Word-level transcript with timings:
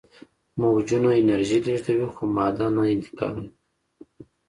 موجونه 0.59 1.09
انرژي 1.21 1.57
لیږدوي 1.65 2.07
خو 2.15 2.23
ماده 2.35 2.67
نه 2.75 2.83
انتقالوي. 2.93 3.47